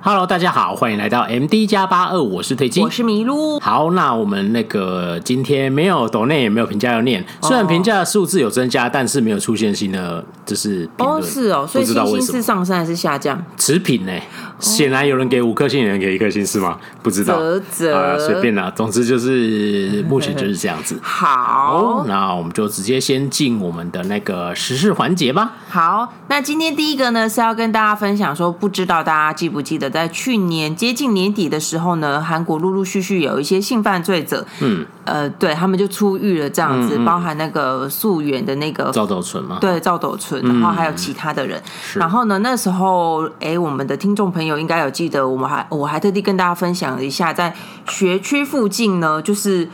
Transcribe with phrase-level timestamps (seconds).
[0.00, 3.58] Hello，大家好，欢迎来到 MD 加八二，我是推机，我是麋鹿。
[3.58, 7.24] 好，那我们那个今天没有抖内，也没有评价要念。
[7.42, 13.44] 虽然评价的数字有增加，但是没有出现新的，就是哦，是哦，所以星星是上升还是下降？
[13.56, 14.12] 持平呢？
[14.60, 16.78] 显然有人给五颗星，有人给一颗星，是吗？
[17.02, 18.72] 不知道，啧啧啊，随便啦。
[18.74, 20.98] 总之就是目前就是这样子。
[21.02, 25.52] 好，那我们就直接先进我们的那个时事环节吧。
[25.68, 37.04] 好，那今天第一个呢是要跟大家分享说，不知道大家记不记得，在去年接近年底的时候呢，韩国陆陆续续有一些性犯罪者，嗯，呃，对他们就出狱了，这样子，嗯嗯。
[37.04, 41.56] 包含那个素媛的那个赵斗淳嘛，对，赵斗淳，然后还有其他的人，
[41.94, 44.48] 嗯、然后呢，那时候，哎，我们的听众朋友。
[44.48, 47.54] 有应该有记得，我们还我还特地跟大家分享了一下，在
[47.86, 49.68] 学区附近呢，就是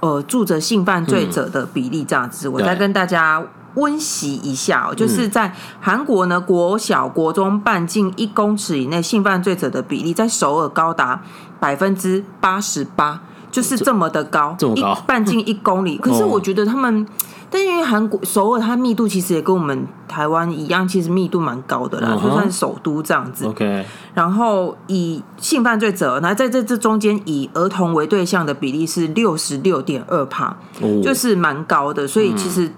[0.00, 2.46] 呃住着性犯罪者的比例这样子。
[2.46, 3.42] 嗯、我再跟大家
[3.78, 11.22] 温习一下，哦就是在韩国呢，国小国中半径一公尺以内性犯罪者的比例，在首尔高达
[11.58, 15.96] 百分之八十八，就是这么的高，这么高，半径一公里。
[16.02, 17.06] 可是我觉得他们。
[17.50, 23.46] 但因为韩国首尔，它密度其实也跟我们台湾一样，其实密度蛮高的啦，就算是首都这样子。
[23.46, 23.86] OK。
[24.12, 30.54] 然后以性犯罪者，那在这这中间以儿童为对象的比例是六十六点二帕，
[31.02, 32.06] 就是蛮高的。
[32.06, 32.70] 所以其实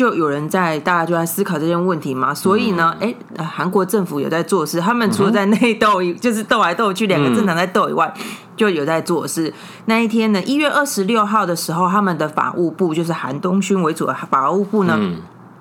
[0.00, 2.32] 就有人在大家就在思考这件问题嘛。
[2.32, 8.10] 所以呢，哎，韩国政府有在做事，他们除了在内斗，就是斗来斗去，两个政党在斗以外。
[8.56, 9.52] 就有在做事。
[9.86, 14.98] 那一天呢，一月二十六号的时候，他们的法务部就是韩东勋为主的法务部呢。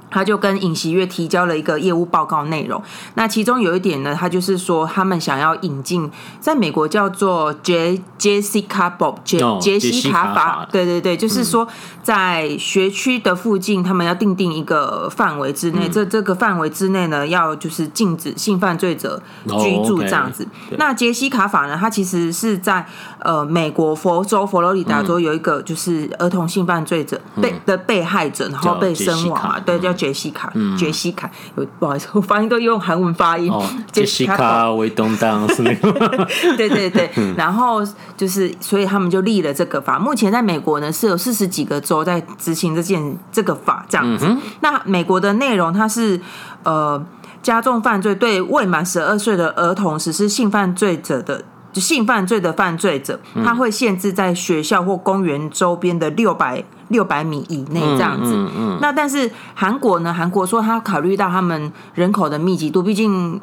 [0.10, 2.82] 嗯他就跟尹锡悦提交了一个业务报告内容，
[3.14, 11.68] 那其中有一点呢，他就是说他们想要引进，在美国叫做杰杰西卡法杰杰西卡法，对对对，就是说
[12.02, 20.48] 在学区的附近，他们要定定一个范围之内，这这个范围之内呢，要就是禁止性犯罪者居住这样子。
[20.80, 22.84] 那杰西卡法呢，它其实是在
[23.20, 29.94] 呃美国佛州佛罗里达州有一个就是儿童性犯罪者被的被害者，然后被身亡嘛，对，叫。
[30.00, 31.30] 杰西卡，杰西卡，
[31.78, 33.52] 不好意思， 我发音都用韩文发音。
[33.92, 35.92] 杰西卡为东当是那个，
[36.56, 37.12] 对对对。
[37.36, 40.00] 然后就是，所以他们就立了这个法。
[40.00, 44.26] 目前在美国呢，是有四十几个州在执行这件这个法，这样子。
[44.30, 46.20] 嗯、那美国的内容，它是
[46.64, 47.06] 呃
[47.44, 51.44] 加重犯罪对未满十二岁的儿童实施性犯罪者的。
[51.80, 58.34] 就性犯罪的犯罪者，他会限制在学校或公园周边的六百六百米以内这样子。
[58.36, 60.14] 嗯嗯嗯、那但是韩国呢？
[60.14, 63.40] 韩国说他考虑到他们人口的密集度，毕竟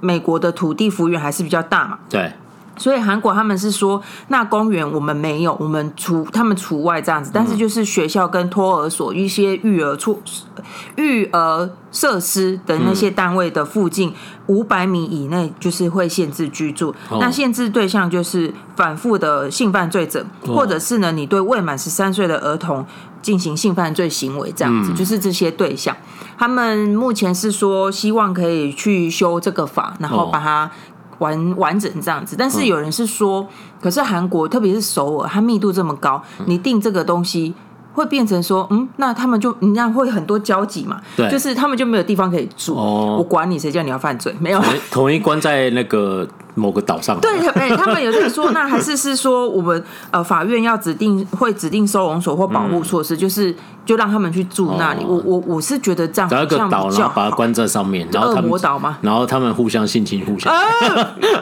[0.00, 1.98] 美国的土地幅员还是比较大嘛。
[2.08, 2.32] 对。
[2.80, 7.30] 所以韩国他们是说，那公园我们没有，我们除他们除外这样子。
[7.34, 10.22] 但是就是学校跟托儿所一些育儿处、
[10.96, 14.14] 育儿设施的那些单位的附近
[14.46, 16.94] 五百米以内，就是会限制居住。
[17.20, 22.86] 那限制对象就是反复的性犯罪者，或者是呢，你对未满十三岁的儿童
[23.20, 25.94] 进行性犯罪行为这样子，就是这些对象。
[26.38, 30.70] 他们目前是说希望可以去修这个法，然后把它。
[31.20, 33.48] 完完整这样子，但是有人是说，嗯、
[33.80, 37.54] 可是韩国特别是首尔，它密度这么高，你定这个东西
[37.94, 41.00] 会变成说，嗯，那他们就你这样会很多交集嘛？
[41.16, 42.74] 对，就是他们就没有地方可以住。
[42.74, 44.60] 哦，我管你谁叫你要犯罪，没有，
[44.90, 46.26] 统一关在那个。
[46.54, 55.04] 某个岛上，对，哎，他们有在说， 那还是是说，我们呃，法院要指定会指定收容所或保护措施，就是就让他们去住那里。
[55.06, 58.98] 我我我是觉得这样，找一个岛，然后把它关在上面，然后恶魔岛嘛？
[59.00, 60.52] 然后他们互相性侵，互相，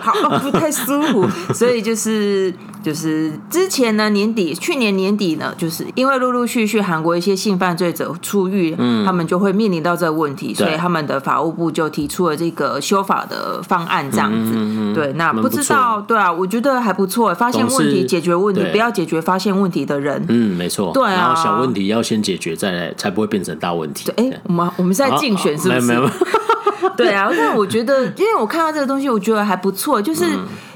[0.00, 1.26] 好，不太舒服。
[1.54, 2.52] 所以就是
[2.82, 14.54] 就是之前呢，年底去年年底呢，就是因为陆陆续续韩国一些性犯罪者出狱，嗯，他们就会面临到这个问题，所以他们的法务部就提出了这个修法的方案，这样子，
[14.98, 15.12] 对。
[15.14, 17.34] 那不知道，对啊，我觉得还不错。
[17.34, 20.24] 发现问题，解决问题，不要解决发现问题的人。
[20.28, 20.92] 嗯，没错。
[20.92, 24.10] 对啊，然后小问题要先解决，再来才不会变成大问题。
[24.16, 25.80] 哎，我们我们是在竞选，是不是？
[25.80, 26.10] 没有没有。
[26.96, 30.24] 对啊，但我觉得，因为我看到这个东西，我觉得还不错，就是。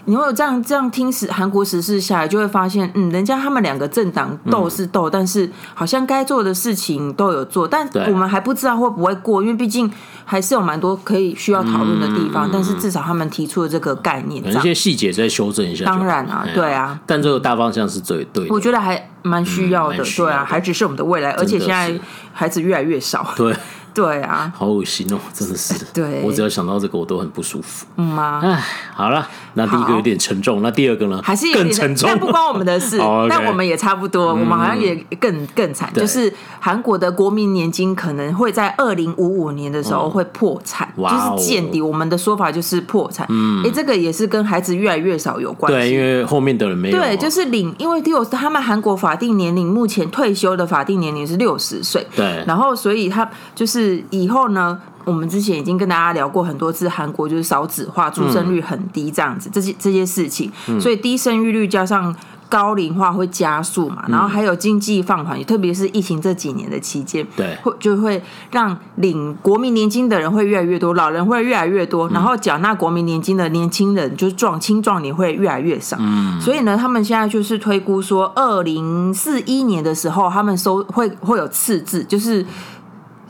[0.04, 9.90] 你会有这样这样听时韩国时事下来，就会发现，嗯，人家他们两个政党斗是斗，嗯、但是好像该做的事情都有做，但我们还不知道会不会过，因为毕竟
[10.24, 12.48] 还是有蛮多可以需要讨论的地方。
[12.48, 15.84] 嗯、但是至少他们提出了这个概念，有些细节再修正一下。
[15.84, 18.54] 当然啊，对啊，但这个大方向是最对的。
[18.54, 21.92] 我觉得还蛮需要的，嗯、需要的对啊，孩子是我们的未来，而且现在
[22.32, 23.32] 孩子越来越少。
[23.36, 23.54] 对。
[23.94, 25.74] 对啊，好恶心哦，真的是。
[25.92, 27.86] 对，我只要想到这个，我都很不舒服。
[27.96, 28.40] 嗯吗？
[28.42, 31.20] 哎，好了，那第一个有点沉重，那第二个呢？
[31.22, 32.98] 还是更沉重，但不关我们的事。
[33.28, 41.82] 但我们也差不多，我们好像也更更惨，就是韩国的国民年金可能会在二零五五年的时候会破产，就是见底。
[41.82, 43.26] 我们的说法就是破产。
[43.28, 45.78] 嗯，哎，这个也是跟孩子越来越少有关系。
[45.78, 46.98] 对，因为后面的人没有。
[46.98, 52.06] 对，就是领，因为六他们韩国法定年龄目前退休的法定年龄是六十岁。
[52.14, 54.80] 对，然后所以他就是以后呢。
[55.04, 62.14] 我们之前已经跟大家聊过很多次，韩国就是少子化，出生率很低这样子，嗯、这些这些事情，嗯、所以低生育率加上
[62.48, 82.46] 高龄化会加速嘛，然后还有经济放缓，特别是疫情这几年的期间，对，会就会让领国民年金的人会越来越多，老人会越来越多，然后缴纳国民年金的年轻人就是壮青壮年会越来越少，嗯，所以呢，他们现在就是推估说，二零四一年的时候，他们收会会有赤字，就是。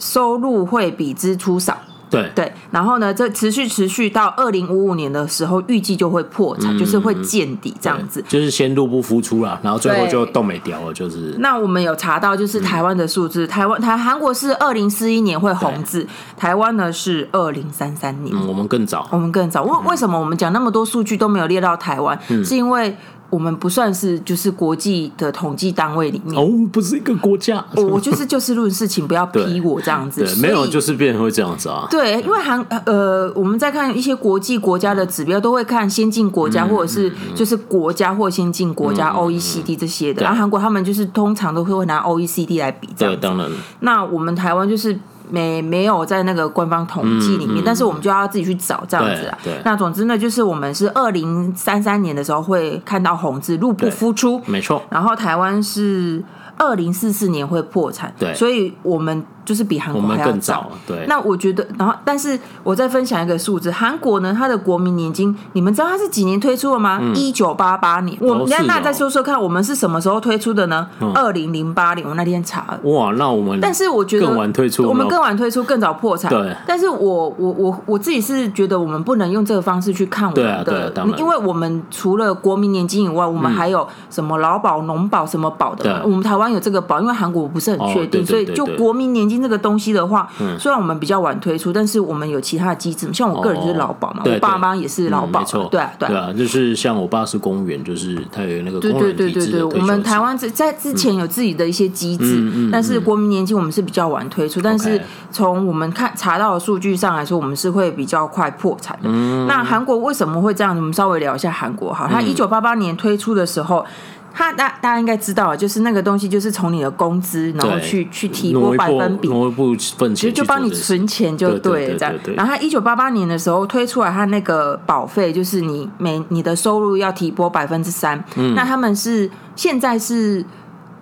[0.03, 1.79] 收入会比支出少，
[2.11, 11.37] 对对，然后呢，这持续持续到二零五五年的时候，预计就会破产，嗯、就是会见底这样子，就是先入不敷出了，然后最后就冻没掉了，就是。
[11.39, 16.05] 那我们有查到，就是台湾的数字，嗯、台湾台韩国是二零四一年会红字，
[16.37, 19.63] 台湾呢是二零三三年，嗯，我们更早，我们更早。
[19.63, 22.19] 为为什么我们讲那么多数据都没有列到台湾？
[22.29, 22.97] 嗯、是因为。
[23.33, 27.65] 我们不算是就是国际的统计单位里面哦，不是一个国家。
[27.75, 30.23] 我就是就事论事，请不要批我这样子。
[30.23, 31.87] 对，没有就是变成会这样子啊。
[31.91, 40.23] 对，因为韩呃，我们在看一些国际国家的指标，都会看先进国家或者是就是国家或先进国家 OECD 这些的。
[40.23, 43.15] 然后韩国他们就是通常都会拿 OECD 来比这样。
[43.15, 43.51] 对，当然。
[43.81, 44.95] 那我们台湾就是。
[45.33, 49.39] 没没有在那个官方统计里面，嗯嗯、但是我们就要自己去找这样子啊。
[49.65, 54.83] 那总之呢，就是我们是二零三三年的时候会看到红字，入不敷出，没错。
[54.91, 56.23] 然后台湾是
[56.59, 59.25] 二零四四年会破产，对，所以我们。
[59.45, 61.05] 就是比韩国还要早，对。
[61.09, 67.01] 那我觉得，然后，但是我再分享一个数字，韩国呢，它的国民年金，你们知道它是几年推出的吗？
[67.15, 68.17] 一九八八年。
[68.21, 70.87] 我们那再说说看，我们是什么时候推出的呢？
[71.15, 72.79] 二零零八年，我那天查。
[72.85, 76.31] 哇，那我们但是我觉得更晚推出，我们更晚推出，更早破产。
[76.31, 76.55] 对。
[76.67, 86.01] 但是我我我我自己是觉得，我们不能用这个方式去看我们的，因为我们除了国民年金以外，我们还有什么劳保、农保什么保的。
[86.05, 90.13] 我们台湾有这个保，因为韩国我不是很确定，所以就国民年金这个东西的话。
[90.13, 90.29] 话，
[90.59, 99.65] 虽然我们比较晚推出，但是我们有其他的机制，像我个人就是劳保嘛，我爸妈也是劳保，没错，对啊，对啊，就是像我爸是公务员，就是他有那个公务员体制。
[99.65, 105.01] 我们台湾在之前有自己的一些机制，但是国民年金我们是比较晚推出，但是
[105.31, 109.09] 从我们看查到的数据上来说，我们是会比较快破产的。
[109.49, 110.77] 那韩国为什么会这样？
[110.77, 113.87] 我们稍微聊一下韩国好，他一九八八年推出的时候。
[114.35, 122.15] 他大大家应该知道，就是那个东西，就是从你的工资，然后去去提拨百分比，挪一部分钱，其实就帮你存钱就对了，这样。
[122.35, 128.25] 然后他一九八八年的时候推出来，他那个保费就是你每你的收入要提拨百分之三。
[128.37, 130.45] 嗯，那他们是现在是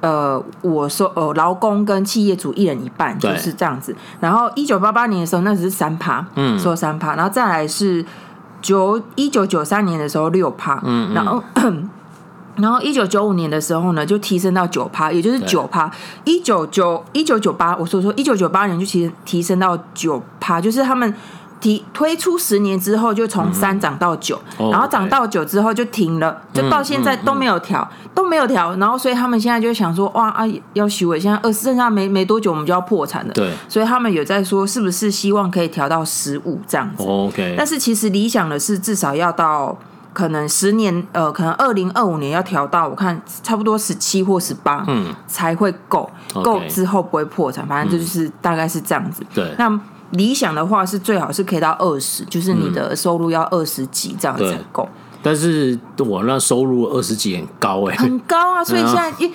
[0.00, 3.94] 呃，我说呃，劳工跟企业主一人一半，就是这样子。
[4.18, 8.04] 然后一九八八年的时候，那只是三趴，嗯，说三趴，然后再来是
[8.60, 11.42] 九一九九三年的时候六趴，嗯，然后。
[12.56, 15.90] 然后一九九五年的时候呢，就提升到九趴，也就是九趴。
[16.24, 21.14] 一九九一九九八，我说说一九九八年就提提升到九趴，就是他们
[21.60, 28.74] 提推出十年之后就从三涨到九，嗯，然后涨到九之后就停了，就到现在都没有调，都没有调。
[28.76, 30.44] 然后所以他们现在就想说，哇啊，
[30.74, 33.32] 要许我现在二剩下没没多久我们就要破产了。
[33.32, 39.78] 对，所以他们有在说，是不是希望可以调到十五这样子？OK，但是其实理想的是至少要到。
[40.12, 46.10] 可能十年，呃，可能二零二五年要调到，我看差不多十七或十八，嗯，才会够，
[46.42, 49.24] 够之后不会破产，反正就是大概是这样子。
[49.34, 54.88] 对，那理想的话是最好是可以到二十，就是你的收入要二十几这样才够。
[55.22, 58.64] 但是我那收入二十几很高哎，很高啊！
[58.64, 59.30] 所以现在一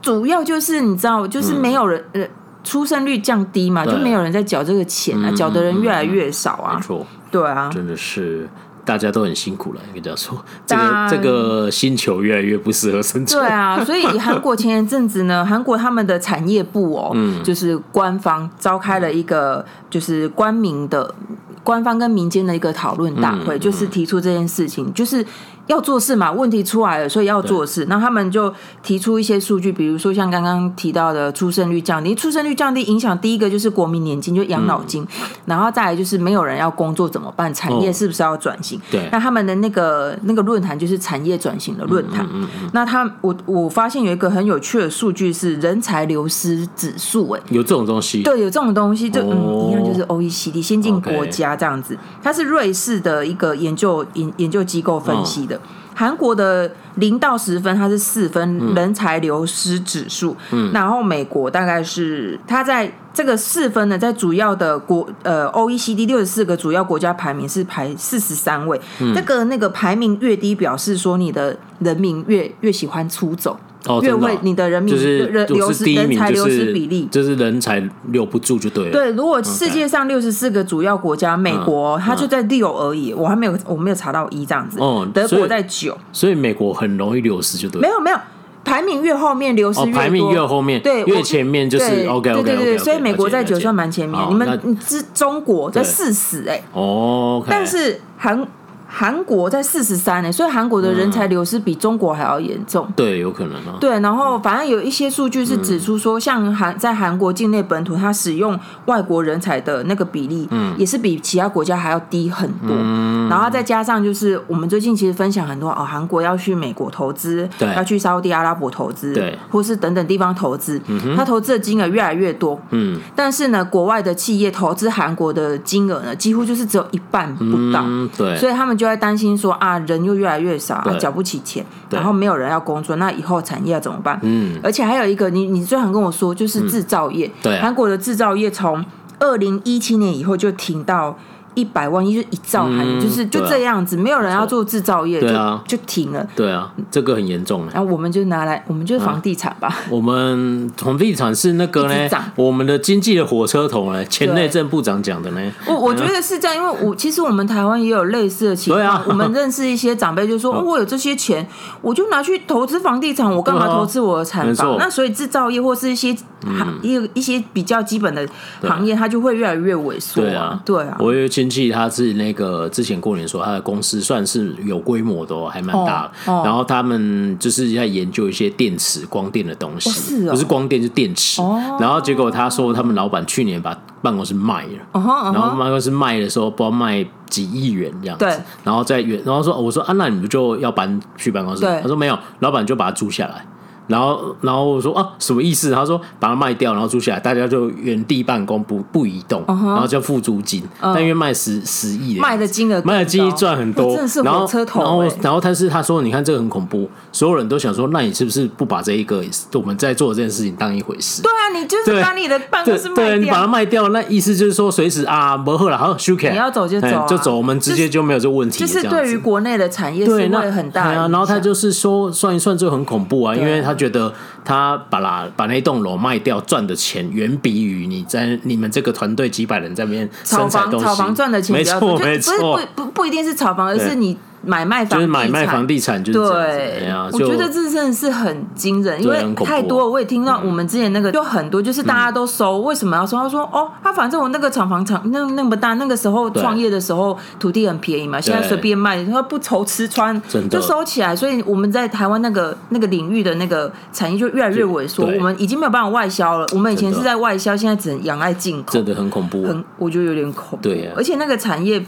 [0.00, 2.24] 主要就是你知道，就是没有人呃
[2.62, 6.74] 出生率降低嘛，就没有人在缴这个钱啊，缴的人越来越少啊。
[6.76, 8.48] 没错，对啊，真的是。
[8.84, 13.42] 大家都很辛苦了，应该这样说，这个这个星球越来越不适合生存。
[13.42, 21.14] 对啊， 所以韩国前一阵子呢，韩国他们的产业部哦，嗯，就是官方召开了一个就是官民的
[21.62, 25.24] 官方跟民间的一个讨论大会，就是提出这件事情，就是
[25.66, 27.86] 要做事嘛，问题出来了，所以要做事。
[27.88, 28.52] 那他们就
[28.82, 37.52] 提出一些数据，比如说像刚刚提到的出生率降低，出生率降低影响第一个就是国民年金，就养老金，嗯、然后再来就是没有人要工作怎么办？
[37.54, 38.78] 产业是不是要转型？
[38.78, 42.26] 哦、对，那他们的那个那个论坛就是产业转型的论坛。
[42.32, 48.22] 嗯那他我我发现有一个很有趣的数据是人才流失指数，哎，有这种东西？
[48.22, 55.56] 对，有这种东西，就、哦、嗯一样，就是 OECD 先进国家这样子，它是瑞士的一个研究研研究机构分析的。
[55.56, 55.60] 哦
[55.94, 60.36] 韩国的零到十分，它是四分人才流失指数。
[60.50, 68.80] 嗯，然后美国大概是它在这个四分呢，在主要的国呃 OECD 六十四个主要国家排名是排四十三位。
[69.00, 73.58] 嗯，这个那个排名越低，表示说你的人民越越喜欢出走。
[73.86, 78.92] 哦，越会你的人民就是人流失人才流失比例，就是人才留不住就对了。
[78.92, 84.78] 对，如果世界上六十四个主要国家，美国它就在六而已，我还没有我没有查到一这样子。
[84.78, 87.80] 哦，德国在九，所以美国很容易流失就对。
[87.80, 88.16] 没有没有，
[88.64, 94.20] 排名越后面流失越多，排名越后面对越前面就是 OK OK 对对对，所以美国在九算蛮前面。
[94.30, 98.46] 你们你知中国在四十哎哦，但是韩。
[98.94, 102.84] 韩国在四十三呢，所以韩国的人才流失比中国还要严重。
[102.88, 103.78] 嗯、对，有可能啊。
[103.80, 112.68] 对，然后反正有一些数据是指出说，像韩在韩国境内本土，它使用外国人才的那个比例，嗯，也是比其他国家还要低很多。
[112.70, 129.52] 嗯、然后再加上就是我们最近其实分享很多哦，韩国要去美国投资，对，要去沙乌地阿拉伯投资，对，或是等等地方投资，嗯哼，他投资的金额越来越多，嗯，但是呢，国外的企业投资韩国的金额呢，几乎就是只有一半不到，嗯、对，所以他们就在担心说。
[129.52, 134.18] 啊，人又越来越少，啊，缴不起钱，然后没有人要工作，那以后产业要怎么办？
[134.22, 138.84] 嗯，而且还有一个，你你最常跟我说，就是制造业，对，韩国的制造业从
[139.20, 141.16] 二零一七年以后就停到。
[141.54, 146.26] 一百万亿就一兆韩元，就是就这样子，没有人要做制造业，对啊，就停了。
[146.34, 147.66] 对啊，这个很严重。
[147.72, 149.74] 然后我们就拿来，我们就是房地产吧。
[149.90, 155.52] 我们房地产是那个呢，我们的经济的火车头呢，前内政部长讲的呢。
[155.66, 159.02] 我我觉得是这样，因为我其实我们台湾也有类似的情况。
[159.06, 161.46] 我们认识一些长辈就说， 哦我有这些钱，
[161.80, 164.76] 我就拿去投资房地产，我干嘛投资我的产房？
[164.78, 168.26] 那所以制造业或是一些行一一些比较基本的
[168.62, 170.20] 行业，它就会越来越萎缩。
[170.20, 176.12] 对啊，对啊，我有亲戚，他是那个之前过年说他的公司算是有规模的，还蛮大的。
[176.44, 181.42] 然后他们就是在研究一些电池、光电的东西，不是光电，是电池。
[181.80, 185.00] 然后结果他说，他们老板去年把办公室卖了，
[185.32, 188.24] 然后办公室卖的时候，不知道卖几亿元这样子。
[188.62, 191.64] 然后在原，然后说我说啊，那你不就要搬去办公室？
[191.80, 193.44] 他说没有，老板就把它租下来。
[193.86, 195.70] 然后，然后我说啊，什么意思？
[195.70, 200.62] 他说把它卖掉，然后租下来，大家就原地办公，不不移动，然后就付租金。
[200.80, 204.80] 但因为卖十十亿，卖的金额卖的金额赚很多，真的是火车头。
[204.82, 209.22] 然后，然后，但是他说，你看这个很恐怖，所有人都想说，那你是不是不把这一个
[209.54, 211.22] 我们在做的这件事情当一回事？
[211.22, 218.58] 对啊，你就是把你的办公室卖掉，对，你把它卖掉，那意思就是说，随时啊，不喝了，好休克，你要走就走，就走，我们直接就没有这个问题。
[218.58, 220.84] 就是对于国内的产业是会很大。
[220.84, 224.12] 对啊，然后他就是说，算一算就很恐怖啊，因为他觉得
[224.44, 224.78] 他。
[224.90, 234.18] 把那把那栋楼卖掉赚的钱，远比于你在你们这个团队几百人在那边炒房炒房赚的钱没错没错，不不不一定是炒房，而是你。
[234.44, 236.92] 买卖房就是买卖房地产，就是对。
[237.12, 239.88] 我觉得这真的是很惊人，因为太多。
[239.88, 243.16] 我也听到我们之前那个就很多，就是大家都收，为什么要收？
[243.18, 250.20] 他说：“哦，他反正我那个厂房厂那那么大，那个时候创业的时候土地很便宜嘛，现在随便卖，他不愁吃穿，
[250.50, 251.14] 就收起来。
[251.14, 256.46] 所以我们在台湾那个那个领域的那个产业就越来越萎缩，我们已经没有办法外销了。
[256.52, 260.62] 我们以前是在外销，现在只能仰赖进口，真的很恐怖，很我觉得有点恐怖。
[260.62, 261.84] 对呀，而且那个产业。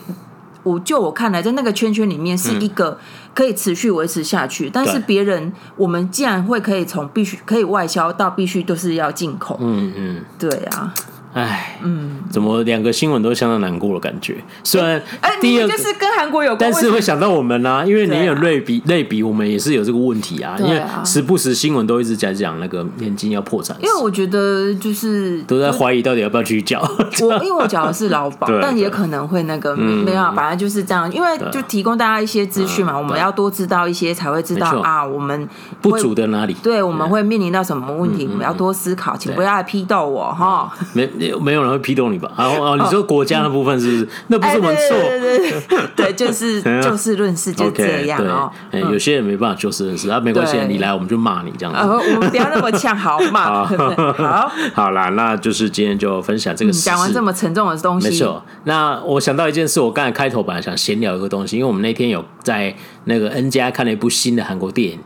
[0.64, 2.98] 我就我看来，在那个圈圈里面是一个
[3.32, 10.92] 可以持续维持下去，嗯、但是别人我们既然会可以从必须可以外销到必须都是要进口，嗯嗯，对啊。
[11.34, 14.36] 哎，嗯，怎么两个新闻都相当难过的感觉？
[14.62, 20.56] 虽然哎，第二就是跟韩国有关，但是会想到我们啊，因为你有类比类比，我们也是有这个问题啊。
[20.60, 26.80] 因为时不时新闻都一直在讲那个年金要破产，因为我觉得就是都在怀疑到底要不要去缴。
[27.20, 31.12] 我因为我缴的是劳保， 但也可能会那个没有，反正就是这样。
[31.12, 35.48] 因为就提供大家一些资讯嘛，我们要多知道一些，才会知道啊，我们
[35.80, 36.54] 不足的哪里？
[36.62, 38.28] 对，我们会面临到什么问题？
[38.30, 40.72] 我们要多思考，请不要来批斗我哈。
[40.92, 41.10] 没。
[41.32, 42.30] 没有人会批斗你吧？
[42.36, 44.08] 然后哦，你说国家的部分是不是？
[44.28, 48.50] 那不是我们错，对对对，对， 就是 就事论事，就这样哦。
[48.90, 51.80] 有些人没办法就事论事，啊，没关系，你来我们就骂你这样子。
[52.14, 53.64] 我们不要那么呛，好骂。
[53.64, 56.72] 好，好啦，那就是今天就分享这个。
[56.72, 58.42] 讲完这么沉重的东西，没错。
[58.64, 64.98] 那我想到一件事，我刚才开头本来想闲聊一个东西，因为我们那天有在那个 N 家看了一部新的韩国电影。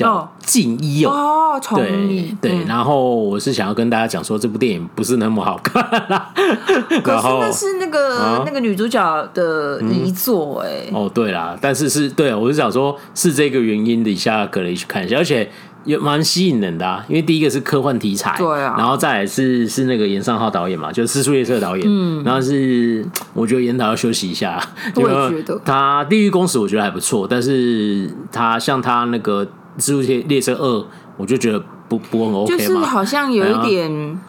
[0.00, 6.32] 叫静一哦，对对，然后我是想要跟大家讲说，这部电影不是那么好看啦，
[7.04, 10.88] 可是那是那个那个女主角的遗作哎。
[10.92, 15.50] 哦，对啦，但是是对，我是想说，是这个原因底下可以去看一下，而且
[15.84, 17.04] 也蛮吸引人的啊。
[17.08, 24.60] 因为第一个是科幻题材，对啊，然后再来是是那个严尚浩导演嘛，就是《尸速列车》导演，嗯，然后是我觉得严导要休息一下，
[24.96, 29.44] 我也觉得他《地狱公使》我觉得还不错，但是他像他那个。
[29.80, 30.78] 《蜘蛛列列车二》，
[31.16, 34.20] 我就觉得不不很 OK 就是好像有一点，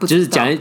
[0.00, 0.58] 就是讲有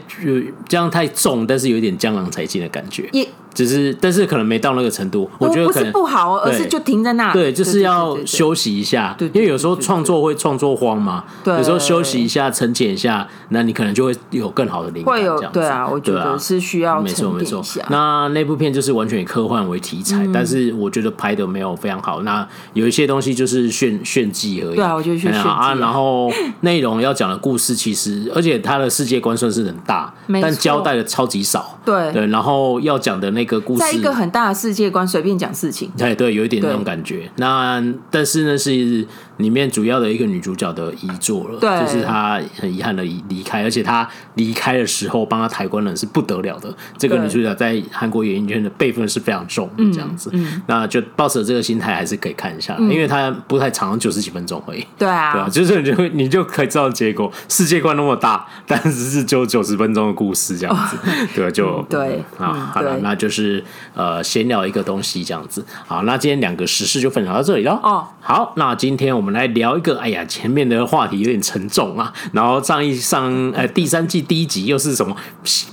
[0.68, 3.10] 这样太重，但是有一点江郎才尽的感觉。
[3.54, 5.30] 只是，但是可能没到那个程度。
[5.38, 7.32] 我觉得可能不是不好，而是就停在那。
[7.34, 9.16] 对，就是要休息一下。
[9.20, 11.24] 因为有时候创作会创作荒嘛。
[11.44, 11.56] 对。
[11.56, 15.14] 有时候休息一下，沉淀一下，那你可能就会有更好的灵感。
[15.14, 17.64] 会有对啊，我觉得是需要没错没错。
[17.90, 22.22] 那那部片就是完全以科幻为题材，但是我觉得拍的没有非常好。
[22.24, 24.76] 那有一些东西就是炫炫技而已。
[24.76, 25.74] 对啊，我觉得炫技啊。
[25.76, 26.32] 然后
[26.62, 31.78] 内容要讲的故事，其实而且它的世界观算是很大，但交代的超级少。
[31.86, 37.30] 对对，然后要讲的那个故事，在一个很大的世界观，随便讲事情，对对，有一点那种感觉。
[37.38, 39.08] 那但是呢，是。
[39.44, 46.74] 里面主要的一个女主角的遗作了，对，就是她很遗憾的离离开，而且她离开的时候帮她抬棺的人是不得了的。
[46.98, 54.86] 这个女主角在韩国演艺圈的辈分是非常重的，这样子，嗯嗯、那就抱着这个心态还是可以看一下，嗯、因为她不太长，九十几分钟而已。
[54.98, 63.62] 对啊，对啊，就是你就会你就可以知道结果，世界观那么大，但是是就九十分钟的故事这样子，哦、对，就对啊，好了，那就是
[63.94, 65.66] 呃闲聊一个东西这样子。
[65.86, 67.78] 好，那今天两个时事就分享到这里了。
[67.84, 69.33] 哦，好，那今天我们。
[69.34, 72.14] 来聊一个，哎呀，前面的话题有点沉重啊。
[72.32, 75.16] 然后上一上，呃，第三季第一集又是什么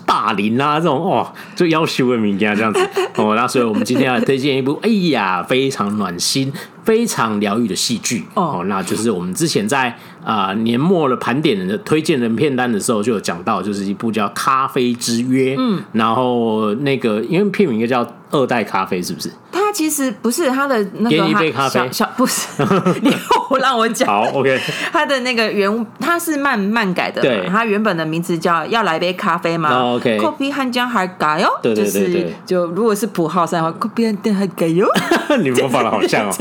[0.04, 2.80] 霸凌啊这种哦，就要求的名家这样子
[3.16, 3.36] 哦。
[3.36, 6.52] 那所以我们今天要推荐一部，哎呀，非常暖心。
[6.82, 9.88] 非常疗愈的戏剧哦，那就是我们之前在
[10.24, 15.54] 啊、呃、年末的盘点的推荐人片单的时候就有讲到，就是一部叫《咖啡之约》。
[15.58, 19.30] 嗯，然后那个因为片名应该叫《二代咖啡》，是不是？
[19.72, 22.48] 其实不是他的那个，小,小不是，
[23.02, 23.14] 你
[23.60, 24.08] 让我讲。
[24.08, 24.58] 好，OK。
[24.92, 30.18] 他的那个原他是慢慢改的，对，他原本的名字叫要来杯咖啡吗、oh,？OK。
[30.18, 34.86] c o p y 汉江还改哟， 对对 对,对,对、就、如果是普浩山的话 c o p y 汉江还改哟。
[35.40, 36.34] 你模仿的好像哦，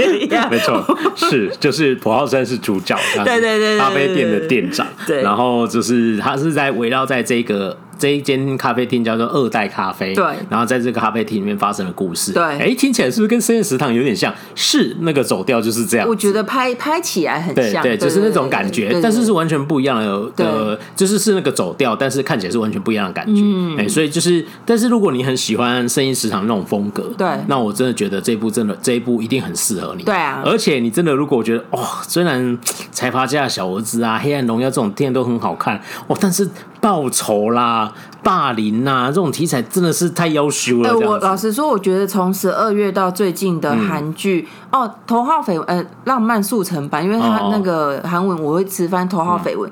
[0.50, 0.83] 没错，
[1.15, 7.77] 是就是普浩山是主角，对对对，咖啡店的店长，对，然后就是他是在围绕在这个。
[8.00, 10.25] 这一间咖啡厅叫做二代咖啡，对。
[10.50, 12.41] 然后在这个咖啡厅里面发生的故事，对。
[12.43, 14.34] 哎，听起来是不是跟深夜食堂有点像？
[14.56, 16.08] 是那个走调就是这样。
[16.08, 20.10] 我觉得拍拍起来很像，对，就是那种感觉，但是是完全不一样的。
[20.38, 23.41] 呃，就是是那个走调，但是看起来是完全不一样的感觉。
[23.43, 23.78] 嗯。
[23.78, 30.04] 哎，所以就是，但是如果你很喜欢深夜食堂那种风格，对，那我真的觉得这一部真的这一部一定很适合你。
[30.04, 30.41] 对啊。
[30.45, 32.58] 而且你真的如果觉得哦，虽然
[32.91, 36.47] 财阀家的小儿子啊、黑暗荣耀这种店都很好看哦，但是。
[36.82, 37.92] 报仇啦、
[38.24, 40.98] 霸凌呐，这种题材真的是太要求了。
[40.98, 49.70] 我老实说，我觉得从十二月到最近的韩剧哦，《头号绯闻》呃，《浪漫速成版》，因为他那个韩文我会吃翻《头号绯闻》。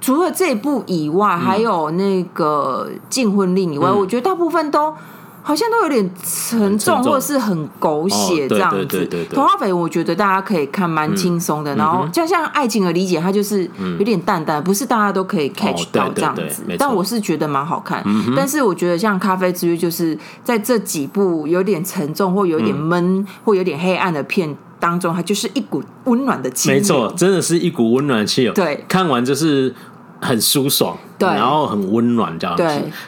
[0.00, 4.94] 除了这部以外，还有那个《禁婚令》以外，我觉得大部分都。
[5.48, 9.08] 好像都有点沉重，或者是很狗血这样子。
[9.32, 11.74] 头号绯闻我觉得大家可以看，蛮轻松的。
[11.74, 13.66] 然后就像爱情的理解，它就是
[13.98, 16.64] 有点淡淡，不是大家都可以 catch 到这样子。
[16.78, 18.04] 但我是觉得蛮好看。
[18.36, 26.68] 但是我觉得像《咖啡之约》，就是在这几部有点沉重或有点闷或有点黑暗的片当中，它就是一股温暖的气。
[26.68, 28.46] 没错，真的是一股温暖的气。
[28.50, 29.74] 对，看完就是。
[30.20, 32.62] 很舒爽，对，然后很温暖这样子，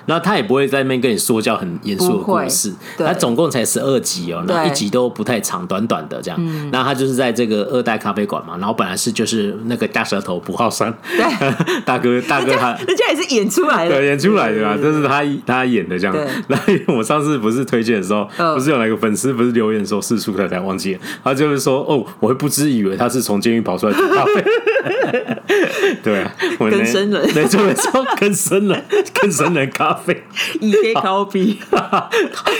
[0.06, 11.24] 然后他也不会在那边跟你说教很严肃的故事，他总共才十二集哦，那一集都不太长，短短的这样，那他就是在这个二代咖啡馆嘛，然后本来是就是那个大舌头朴浩山，对，
[11.84, 24.44] 大哥 大哥他，人家也是演出来的，对，演出来的啦，这是他他演的这样，然后我上次不是推荐的时候，不是有那个粉丝不是留言说是出太太忘记了，他就是说哦，我会不知以为他是从监狱跑出来煮咖啡，
[26.02, 26.70] 对啊，我
[27.06, 27.10] 那。
[27.10, 28.78] 真的，没错没错，更深了，
[29.20, 30.22] 更深的咖啡，
[30.60, 31.56] 一杯咖啡，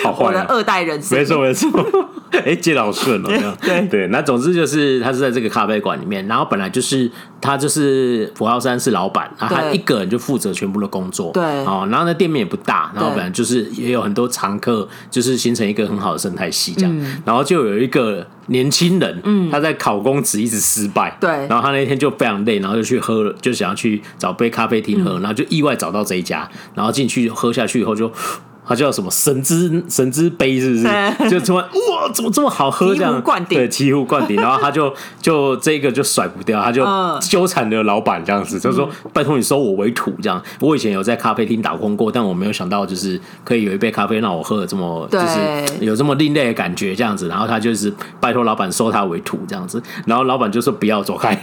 [0.03, 2.11] 好坏，我的二代人生，没错没错。
[2.47, 4.07] 哎，接得好顺哦，这样对对。
[4.07, 11.87] 那总之就是他是在这个咖啡馆里面，然后本来就是他就是朴浩山是老板，然后他一个人就负责全部的工作，对哦。
[11.91, 17.21] 然后那店面也不大，然后本来就是也有很多常客，就是形成一个很好的生态系这样。
[17.25, 21.29] 然后就有一个年轻人，嗯，他在考公职一直失败，对。
[21.49, 28.13] 然后他那天就非常累，然后就去喝了，就想要去找杯咖啡厅喝，然后就意外找到这一家，然后进去喝下去以后就。
[28.71, 31.29] 它叫什么神之神之杯是不是？
[31.29, 32.95] 就突然哇，怎么这么好喝？
[32.95, 34.37] 这样灌顶对，醍醐灌顶。
[34.41, 36.87] 然后他就就这个就甩不掉，他就
[37.21, 40.41] 纠缠着老板这样子，就说拜托你收我为徒这样。
[40.61, 47.27] 我以前有在咖啡厅打工过，但我没有想到就是可以有一杯咖啡让我喝的这么就是有这么另类的感觉这样子。
[47.27, 49.83] 然后他就是拜托老板收他为徒这样子。
[50.07, 51.37] 然后老板就说不要走开，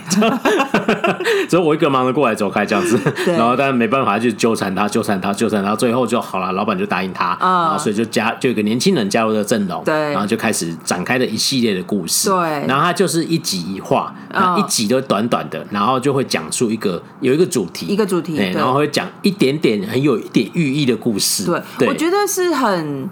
[1.49, 2.97] 所以我一个忙着过来走开这样子。
[3.25, 7.16] 然后但是没办法，就纠缠他，纠缠他，纠缠他，最后就好了，老板就答应。
[7.17, 14.13] 他啊，所以就加就有个年轻人加入了阵容，对，然后就开始展开了一系列的故事，对，然后他就是一集一话，
[14.57, 21.45] 一集都短短的，然后就会讲述一个有一个主题，一个主题，对，然后会讲一点点很有一点寓意的故事，
[21.79, 23.09] 对，我觉得是很。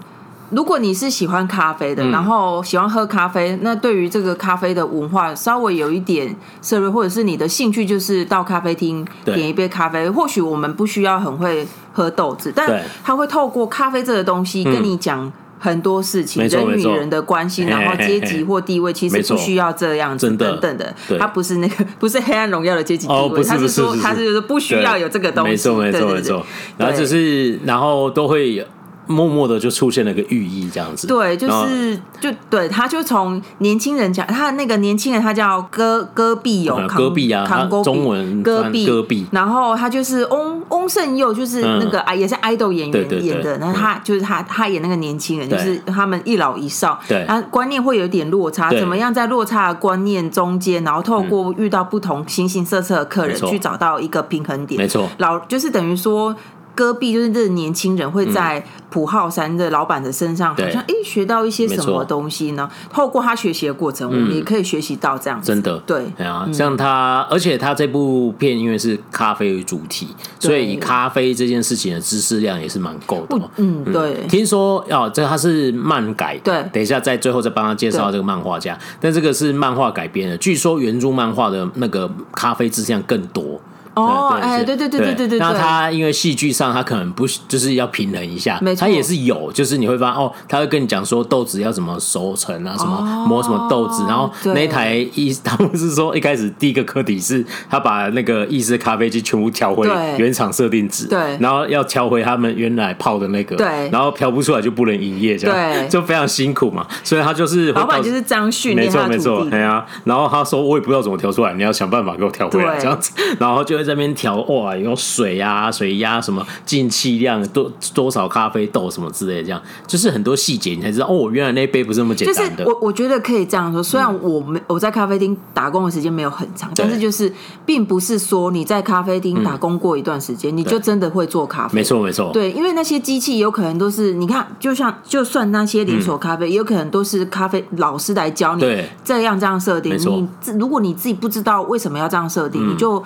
[0.50, 26.46] 如果你是喜欢咖啡的，然后喜欢喝咖啡，那对于这个咖啡的文化稍微有一点涉入，或者是你的兴趣就是到咖啡厅点一杯咖啡，或许我们不需要很会喝豆子，但他会透过咖啡这个东西跟你讲很多事情，人与人的关系，然后阶级或地位其实不需要这样子等等的，他不是那个 不是黑暗荣耀的阶级地位，他是说他是就是不需要有这个东西，没错没错没错，
[26.78, 28.64] 然后就是然后都会。
[29.06, 31.06] 默默的就出现了个寓意，这样子。
[31.06, 39.26] 对，就是就对，他就从年轻人讲，他那个年轻人他叫戈戈壁有，戈壁啊，康戈中文戈壁戈壁。
[39.30, 43.56] 然后他就是翁翁胜佑，就是那个啊也是 idol 演员演的。
[43.58, 54.80] 然后他就是他他演那个年轻人，就是他们一老一少，对，然后观念会有点落差，怎么样在落差的观念中间，然后透过遇到不同形形色色的客人，去找到一个平衡点。
[54.80, 56.34] 没错，老就是等于说。
[56.76, 62.70] 戈壁就是这年轻人会在普浩山的老板的身上，好像哎学到一些什么东西呢？
[62.92, 65.48] 透过他学习的过程，我们也可以学习到这样子。
[65.48, 70.08] 真的，对，啊，像他，而且他这部片因为是咖啡为主题，
[70.38, 73.50] 所以以咖啡这件事情的知识量也是蛮够的。
[73.56, 74.26] 嗯，对。
[74.28, 76.62] 听说哦，这他是漫改，对。
[76.72, 83.55] 等一下在最后再帮他介绍这个漫画家，但这个是漫画改编的，据说原著漫画的那个咖啡知识量更多。
[83.96, 85.38] 哦，哎，对对对对对对。
[85.38, 105.88] 那他因为戏剧上他可能不就是要平衡一下，他也是有，就是你会发现哦，他会跟你讲说豆子要怎么熟成啊，什么磨什么豆子，然后那一台意他们是说一开始第一个课题是他把那个意式咖啡机全部调回原厂设定值，对，然后要调回他们原来泡的那个，对，然后调不出来就不能营业，这样对。
[105.88, 114.76] 就非常辛苦嘛，所以他就是老板就是这样训练，没错没错，对啊，然后他说我也不知道怎么调出来，你要想办法给我调回来这样子，然后就在这边调哇。
[114.76, 122.64] 有水啊，水压什么，进气量多多少，咖啡豆什么之类的，这样就是很多细节，你才知道哦，原来那杯不是那么简单的。
[122.66, 127.32] 我我觉得可以这样说，虽然我没我在咖啡厅打工的时间没有很长，但是就是
[127.64, 131.74] 并不是说你在咖啡厅打工过一段时间，你就真的会做咖啡。
[131.74, 138.60] 没错没错，对，因为那些机器有可能都是你看，就像就算那些连锁咖啡，也有可能都是咖啡老师来教你
[139.02, 139.96] 这样这样设定。
[139.96, 143.02] 你如果你自己不知道为什么要这样设定，你就。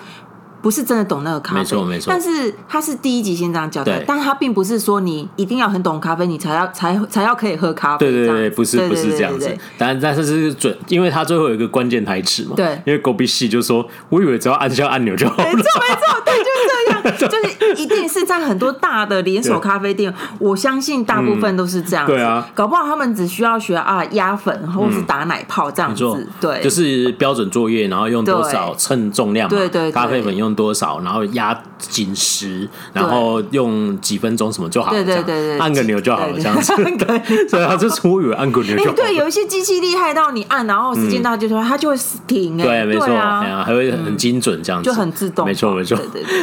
[0.62, 2.06] 不是真的懂那个咖啡，没错没错。
[2.08, 8.06] 但是他是第一集先这样教的，但他并不是说你一定要很懂咖啡，你才要才才要可以喝咖啡。
[8.10, 9.56] 对对对，不是不是这样子。
[9.78, 12.52] 但但是是准，因为他最后有一个关键台词嘛。
[12.56, 15.44] 对，因为狗逼戏就说，我以为只要按下按钮就好了。
[15.44, 22.06] 没错没错，对，就是这样， 就是一定是在很多大的连锁咖啡店，我相信大部分都是这样。
[22.06, 26.28] 对啊，搞不好他们只需要学啊压粉或是打奶泡这样子。
[26.38, 29.56] 对，就是标准作业，然后用多少称重量嘛。
[29.56, 30.49] 对对，咖啡粉用。
[30.54, 36.74] 多少，然后压紧实，然后用几分钟什么就好了，对对对，按个钮就好了，这样子。
[36.76, 38.92] 对，所以他就出于按个钮就好。
[38.92, 42.56] 对，有一些机器厉害到你按，然后时间到就说它就会停。
[42.56, 45.46] 对，没错，对啊，还会很精准这样子，就很自动。
[45.46, 45.98] 没错，没错。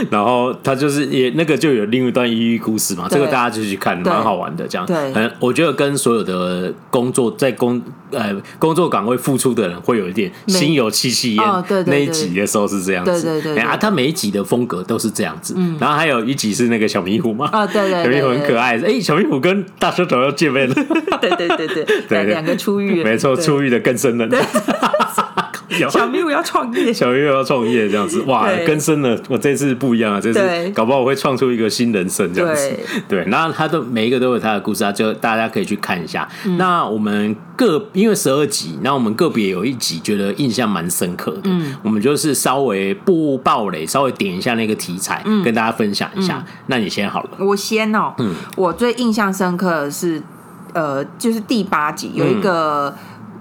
[0.10, 4.68] 然后他就是也那个就有另一段抑郁故事嘛，这个大家就去看，蛮好玩的。
[4.68, 11.64] 这样，对，嗯，我觉得跟所有的工作在工呃工作岗位付出的人会有一点心有戚戚焉。
[11.68, 13.22] 对对，那一集的时候是这样子。
[13.24, 20.76] 对对对，啊，他每一集的风格都是这样子，嗯，然后还有一集是那个小迷糊嘛，啊，对对，小迷糊很可爱，哎，小迷糊跟大舌头要见面了，
[21.20, 24.28] 对对对对，对 两个出狱，没错，出狱的更深了，
[25.70, 29.20] 小迷我要创业，小迷糊要创业这样子，哇，更深了。
[29.28, 32.80] 我这次不一样啊，这次搞不好我会创出一个新人生这样子。
[33.08, 36.28] 对，然后他都每一个都有他的故事啊，就大家可以去看一下。
[36.58, 46.44] 那我们个因为十二集，那我们个别有一集觉得印象蛮深刻的，嗯，我们就是稍微不暴雷，稍微点一下那个题材，跟大家分享一下。
[46.68, 50.22] 那你先好了，我先哦，嗯，我最印象深刻的是，
[50.74, 52.96] 呃，就是第八集有一个。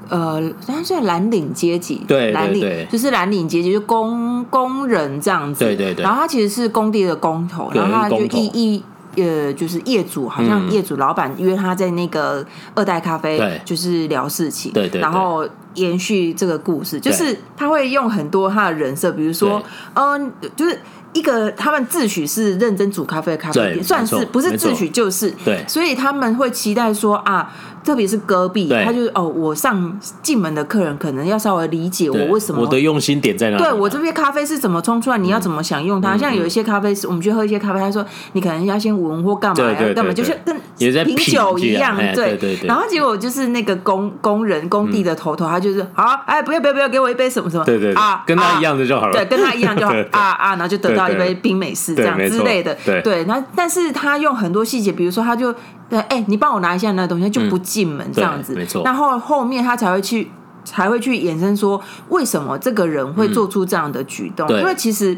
[0.08, 6.02] 呃，他是蓝领阶级，对，蓝领就是蓝领阶级，就工工人这样子，对对对。
[6.02, 8.82] 然后他其实是工地的工头，然后他就一一
[9.16, 15.00] 呃，就是业主，好像业主老板约他在那个二代咖啡，就是聊事情，对对。
[15.00, 19.62] 然后延续这个故事，就是他会用很多他的人设，比如说，
[19.94, 20.78] 嗯，就是
[21.16, 27.52] 一个他们自诩是认真煮咖啡的咖啡店，算是不是自诩就是，对，所以他们会期待说啊。
[27.86, 33.62] 特别是戈壁，他就是哦，我上进门的客人可能要稍微理解我为什么我的用心点在哪里？
[33.62, 35.16] 对我这边咖啡是怎么冲出来？
[35.16, 36.16] 你要怎么享用它？
[36.18, 39.78] 像有一些咖啡是，我们去喝一些咖啡，他说你可能要先闻或干嘛呀？
[39.94, 40.12] 干嘛？
[40.12, 40.56] 就是跟
[41.04, 42.66] 品酒一样，对对对。
[42.66, 47.64] 然后结果就是那个工工人工地的头头，他就是好，哎，不要不要不要，给我一杯什么什么？
[47.64, 49.12] 对对啊，跟他一样的就好了。
[49.12, 52.76] 对，跟他一样就好 啊啊，然后就得到一杯冰美式这样之类的。
[53.02, 55.54] 对那，但是他用很多细节，比如说他就。
[55.88, 58.56] 对，哎、欸，你帮我拿一下那个东西，就不进门这样子。
[58.56, 58.82] 没错。
[58.84, 60.28] 然后后面他才会去，
[60.64, 64.48] 才会去衍生说，为什么这个人会做出这样的举动？
[64.48, 65.16] 因为其实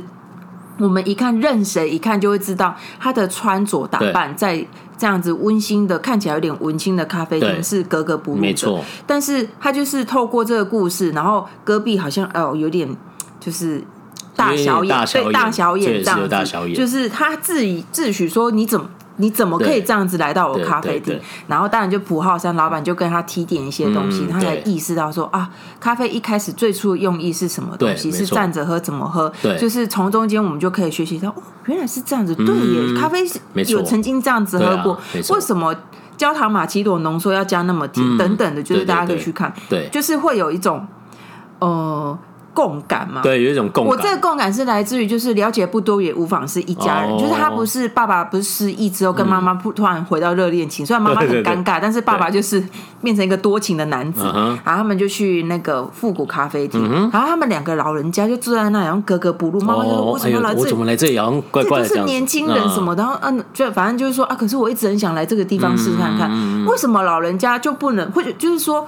[0.79, 4.63] 我们一看认谁，一看就会知道他的穿着打扮，在
[4.99, 8.43] 这样子温馨的，看起来有点文青的咖啡厅是格格不入的。
[8.43, 8.85] 没错。
[9.07, 12.87] 但是他就是透过这个故事，然后戈壁好像哦有点
[13.41, 13.83] 就是
[14.39, 18.89] 大小眼，对大小眼这样子，就是他自己自诩说你怎么。
[19.21, 21.21] 你怎么可以这样子来到我咖啡厅？
[21.49, 28.13] 然后当然就普浩山老板就跟他提点一些东西，他才意识到说啊，咖啡一开始最初的用意是什么东西？
[28.13, 29.29] 是站着喝，怎么喝？
[29.59, 32.33] 就是从中间我们就可以学习到，哦，原来是这样子。
[32.33, 33.27] 对耶，咖啡
[33.67, 34.97] 有曾经这样子喝过。
[35.31, 35.75] 为什么
[36.17, 38.17] 焦糖玛奇朵浓缩要加那么甜？
[38.17, 39.53] 等等的，就是大家可以去看。
[39.69, 40.87] 对，就是会有一种
[41.59, 42.17] 呃。
[42.59, 43.23] 共感嘛？
[43.23, 43.89] 对，有一种共感。
[43.89, 47.17] 我这个共感是来自于，就是了解不多也无妨是一家人。
[47.17, 52.61] 就是他不是爸爸，不是失忆之后跟妈妈突然回到热恋情，虽然妈妈很尴尬，但是爸爸就是
[53.01, 54.25] 变成一个多情的男子。
[54.65, 59.61] 然后他们就去那个复古咖啡厅，然后他们两个老人家就坐在那，然后格格不入。
[59.61, 60.61] 妈妈就说：“为什么来这里？
[60.61, 61.17] 我怎么来这里？
[61.17, 63.05] 好像怪怪的。”这都是年轻人什么的。
[63.05, 66.29] 然后嗯，就反正就是说啊，可是我一直很想来这个地方试试看看，
[66.67, 68.11] 为什么老人家就不能？
[68.11, 68.85] 或者就是说。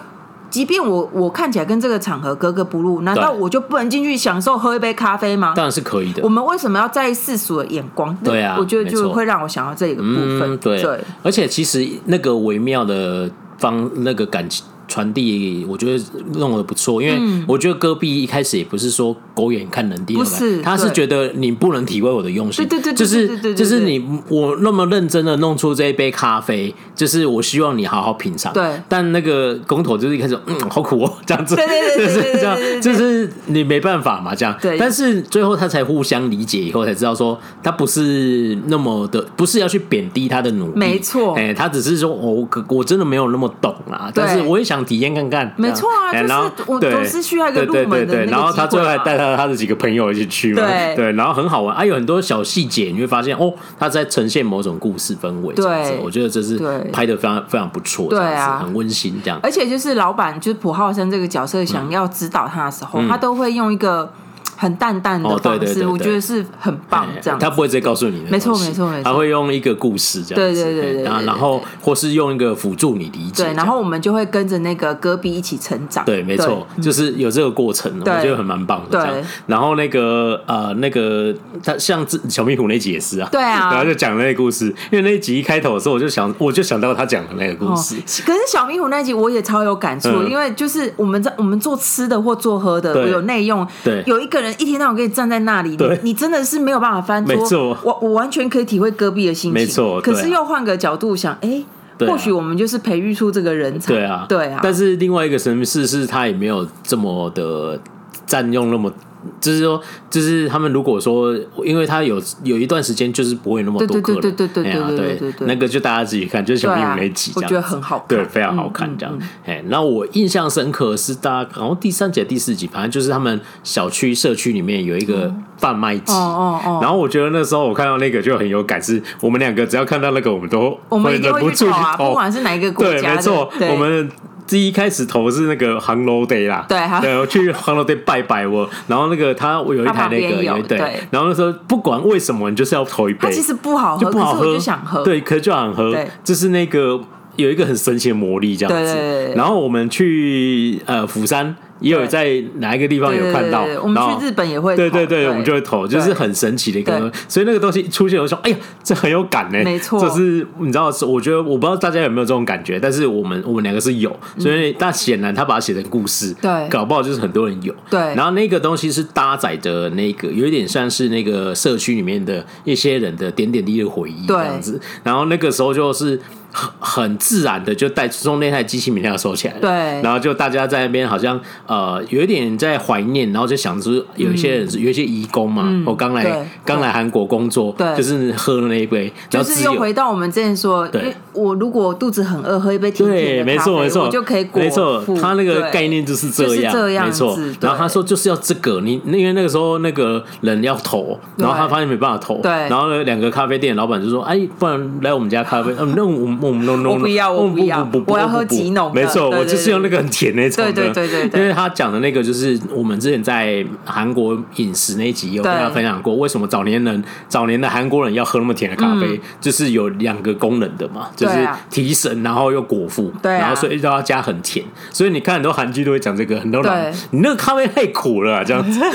[0.50, 5.52] 即便我我看起来跟这个场合格格不入，难道我就不能进去享受喝一杯咖啡吗？
[5.54, 6.22] 当然是可以的。
[6.22, 8.14] 我们为什么要在意世俗的眼光？
[8.24, 10.42] 对啊，我觉得就会让我想到这一个部分。
[10.42, 14.66] 嗯、对，对，而且其实那个微妙的方那个感情。
[14.90, 28.83] 传递我觉得弄得不错，因为我觉得戈壁一开始也不是说狗眼看人低，不是，他是觉得你不能体会我的用心，对对对，就是就是你我那么认真的弄出这一杯咖啡，就是我希望你好好品尝，对。
[28.88, 34.53] 但那个工头就是一开始嗯，好苦哦，这样子，对对对，就是 这样，就是你没办法嘛，这样。
[34.61, 34.76] 对。
[34.76, 41.35] 但是最后他才互相理解以后才知道说他不是那么的，不是要去贬低他的努力，没错。
[41.37, 44.80] 哎，他只是说我我真的没有那么懂啊，但是我也想。
[44.85, 50.62] 体验看看，没错啊，就是我总是需要一个入门的，然后他最后还带他他的几个朋友一起去嘛，
[50.95, 56.59] 对，然后很好玩，还有很多小细节，你会发现哦，他在呈现某种故事氛围，对，我觉得这是
[56.93, 59.38] 拍的非常非常不错，对啊，很温馨这样。
[59.43, 64.12] 而且就是老板，就是朴浩生这个角色想要指导他的时候，他都会用一个。
[64.61, 67.07] 很淡淡的方式，我觉得是很棒。
[67.23, 76.05] 这样，他不会直接告诉你，没错没错没错，他会用一个故事这样，对对对对，然后或是用一个辅助你理解，对，然后我们就会跟着那个戈壁一起成长。
[76.05, 79.03] 对，没错，就是有这个过程，我觉得很蛮棒的。
[79.03, 87.96] 对，然后那个呃那个他像小壁虎那集也是啊，对啊，然后就讲那个故事，因为那一集一开头的时候，我就想我就想到他讲的那个故事。
[88.27, 94.49] 可是小壁虎那集我也超有感触，因为就是我们在我们做吃的或做喝的，有内用，对，有一个人。
[94.58, 97.36] 一天到晚给你站在那里，你你真的是没有办法翻桌。
[97.36, 99.52] 没错，我我完全可以体会戈壁的心情。
[99.52, 101.62] 没错，可是又换个角度想，哎，
[101.98, 103.92] 或许我们就是培育出这个人才。
[103.92, 104.60] 对啊，对啊。
[104.62, 107.80] 但是另外一个神事是，他也没有这么的
[108.26, 108.92] 占用那么。
[109.40, 119.18] 就是说，就是他们如果说，因为他有有一段时间就是不会那么多客人，对对对对对对对对对，那个就大家自己看，就是小壁虎那集，我觉得很好，对，非常好看这样。
[119.44, 134.11] 哎，然后我印象深刻是大家，然后第三集、第四集，反正就是他们小区社区里面有一个贩卖机，哦哦，然后我觉得那时候我看到那个就很有感，是我们两个只要看到那个，我们都会忍不住啊，不管是哪一个国家，对，没错，我们。
[134.50, 140.78] 第一开始投是那个航楼 day 啦，对，对，我去航楼 day 拜拜我，然后那个他我有一台那个有对，
[141.10, 147.00] 然后那时候不管为什么你就是要投一杯，它其实不好喝，就不好喝，就想喝，对，可是就想喝，就是那个
[147.37, 151.57] 有一个很神奇的魔力这样子，然后我们去呃釜山。
[151.81, 157.11] 也有在哪一个地方有看到，我们去日本也会，对对对，我们就会投，就是很神奇的一个。
[157.27, 159.59] 所以那个东西出现，我说，哎呀，这很有感呢。
[159.64, 167.75] 没错，就是你知道，是我觉得我不知道大家有没有这种感觉，但是我们我们两个是有，所以但显然他把它写成故事，对，搞不好就是很多人有。
[167.88, 174.79] 对，然后那个东西是搭载的那个，有一点像是那个社区里面的一些人的点点滴滴的回忆这样子。
[175.03, 176.21] 然后那个时候就是。
[176.52, 179.54] 很很自然的就带从那台机器明天要收起来。
[179.54, 179.70] 了，对，
[180.02, 197.38] 然后就大家在那边好像呃有一点在怀念，然后就想说有一些人是、嗯、有一些移工嘛，我刚、嗯、来刚来韩国工作，对，就是喝了那一杯，就是又回到我们之前说，对，我如果肚子很饿，喝一杯甜甜的对，没错没错，我就可以果没错，他那个概念就是这样，就是、这样没错。
[197.60, 206.39] 然后他说就是要这个，你因为那个时候那个人要投，然后他发现没办法投，对，然后呢两个咖啡店老板就说，哎，不然来我们家咖啡，嗯，那我们。
[206.48, 208.92] 我不要，我不要，我要喝吉浓。
[208.94, 210.72] 没错，我就是用那个很甜那种的。
[210.72, 221.35] 对对对对，因为他讲的那个就是我们之前在韩国饮食那一集有跟他分享过，为什么早年人早年的韩国人要喝那么甜的咖啡，就是有两个功能的嘛，就是
[221.70, 224.64] 提神，然后又果腹，然后所以都要加很甜。
[224.90, 228.81] 所以你看很多韩剧都会讲这个，很多人你那个咖啡太苦了，这样子。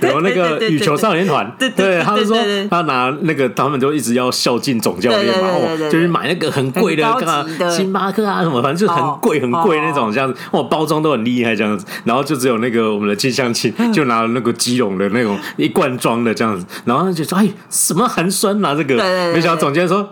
[0.00, 2.38] 然后那个羽球少年团，对，他们说
[2.70, 5.48] 他拿那个，他们都一直要孝敬总教练嘛，
[5.90, 7.02] 就是买那个很贵的。
[7.14, 7.46] 干嘛？
[7.70, 11.84] 星巴克啊，什么，反正就是很贵、很贵那种，这样子，哇，包装都很厉害，这样子。
[12.04, 16.66] 然后就只有那个我们的金相庆，就拿了那个基隆的那种一罐装的这样子。
[16.84, 18.74] 然后他就说：“哎，什么寒酸啊？
[18.74, 18.96] 这个。”
[19.34, 20.08] 没想到总监说。